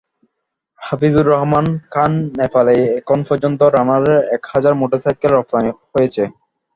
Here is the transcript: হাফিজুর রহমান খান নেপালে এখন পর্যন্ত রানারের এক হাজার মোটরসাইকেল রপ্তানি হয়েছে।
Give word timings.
হাফিজুর 0.79 1.25
রহমান 1.27 1.65
খান 1.93 2.11
নেপালে 2.39 2.75
এখন 2.99 3.19
পর্যন্ত 3.29 3.59
রানারের 3.75 4.17
এক 4.35 4.41
হাজার 4.53 4.73
মোটরসাইকেল 4.81 5.31
রপ্তানি 5.33 5.69
হয়েছে। 5.93 6.23